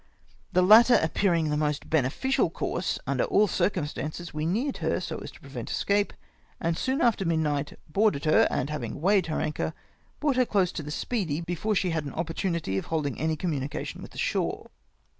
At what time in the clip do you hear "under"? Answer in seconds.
3.05-3.23